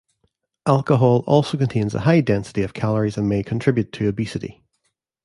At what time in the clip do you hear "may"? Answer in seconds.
3.29-3.43